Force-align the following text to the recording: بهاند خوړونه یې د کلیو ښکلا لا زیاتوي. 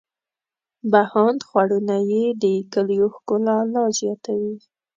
بهاند 0.91 1.39
خوړونه 1.47 1.97
یې 2.11 2.23
د 2.41 2.43
کلیو 2.73 3.05
ښکلا 3.15 3.57
لا 3.73 3.83
زیاتوي. 3.99 4.55